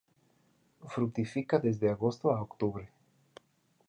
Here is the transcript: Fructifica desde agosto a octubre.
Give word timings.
Fructifica 0.93 1.59
desde 1.59 1.87
agosto 1.91 2.31
a 2.31 2.41
octubre. 2.41 2.89